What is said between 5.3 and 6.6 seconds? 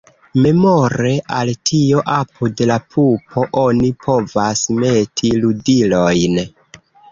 ludilojn.